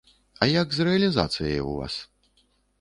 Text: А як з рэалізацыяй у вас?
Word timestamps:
А 0.45 0.47
як 0.51 0.73
з 0.77 0.87
рэалізацыяй 0.87 1.63
у 1.75 1.77
вас? 1.79 2.01